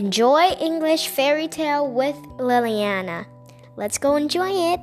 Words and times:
Enjoy 0.00 0.44
English 0.58 1.08
Fairy 1.08 1.46
Tale 1.46 1.86
with 1.86 2.16
Lilliana. 2.38 3.26
Let's 3.76 3.98
go 3.98 4.16
enjoy 4.16 4.48
it. 4.48 4.80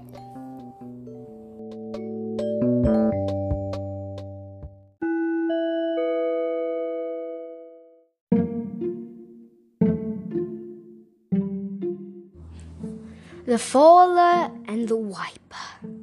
The 13.47 13.57
Fowler 13.57 14.51
and 14.67 14.87
the 14.87 15.01
Viper. 15.01 15.97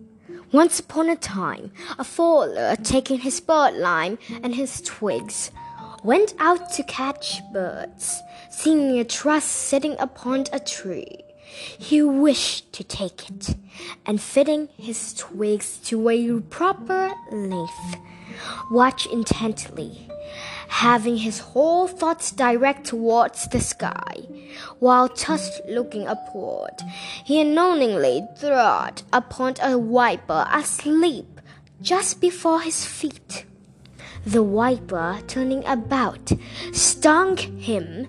Once 0.51 0.81
upon 0.81 1.09
a 1.09 1.15
time, 1.15 1.71
a 2.01 2.05
fowler, 2.05 2.75
taking 2.83 3.21
his 3.21 3.41
bird 3.41 3.75
lime 3.75 4.19
and 4.43 4.57
his 4.57 4.81
twigs, 4.81 5.53
went 6.05 6.35
out 6.39 6.71
to 6.75 6.83
catch 6.85 7.41
birds. 7.53 8.23
Seeing 8.51 9.01
a 9.01 9.05
thrush 9.05 9.43
sitting 9.43 9.97
upon 9.99 10.45
a 10.53 10.61
tree, 10.61 11.25
he 11.79 12.03
wished 12.03 12.73
to 12.75 12.85
take 12.85 13.29
it, 13.29 13.57
and 14.07 14.21
fitting 14.21 14.69
his 14.77 15.15
twigs 15.15 15.79
to 15.85 16.09
a 16.09 16.41
proper 16.41 17.13
length, 17.33 17.97
watch 18.71 19.07
intently 19.07 20.09
having 20.69 21.17
his 21.19 21.39
whole 21.39 21.87
thoughts 21.87 22.33
direct 22.33 22.85
towards 22.87 23.47
the 23.49 23.61
sky. 23.61 24.15
While 24.81 25.09
just 25.09 25.63
looking 25.69 26.09
upward, 26.09 26.75
he 27.25 27.41
unknowingly 27.41 28.27
trod 28.41 29.03
upon 29.13 29.55
a 29.63 29.79
viper 29.79 30.47
asleep 30.51 31.41
just 31.81 32.21
before 32.21 32.61
his 32.61 32.85
feet. 32.85 33.45
The 34.27 34.43
viper, 34.43 35.21
turning 35.27 35.65
about, 35.67 36.33
stung 36.73 37.37
him 37.37 38.09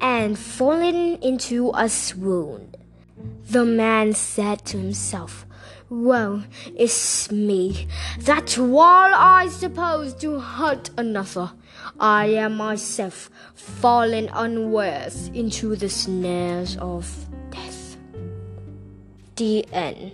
and 0.00 0.38
falling 0.38 1.22
into 1.22 1.70
a 1.74 1.88
swoon. 1.88 2.74
The 3.48 3.64
man 3.64 4.14
said 4.14 4.64
to 4.66 4.78
himself, 4.78 5.46
Woe 5.88 6.44
is 6.74 7.30
me, 7.30 7.86
that 8.20 8.54
while 8.58 9.12
I 9.14 9.48
suppose 9.48 10.14
to 10.14 10.40
hurt 10.40 10.90
another, 10.96 11.52
I 12.00 12.26
am 12.26 12.56
myself 12.56 13.30
fallen 13.54 14.28
unawares 14.30 15.28
into 15.28 15.76
the 15.76 15.90
snares 15.90 16.76
of 16.78 17.26
death. 17.50 17.98
The 19.36 19.66
end. 19.72 20.12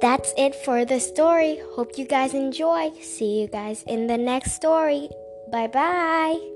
That's 0.00 0.34
it 0.36 0.54
for 0.54 0.84
the 0.84 1.00
story. 1.00 1.60
Hope 1.74 1.96
you 1.96 2.04
guys 2.06 2.34
enjoy. 2.34 2.92
See 3.00 3.40
you 3.40 3.48
guys 3.48 3.84
in 3.86 4.06
the 4.06 4.18
next 4.18 4.52
story. 4.52 5.08
Bye 5.50 5.68
bye. 5.68 6.53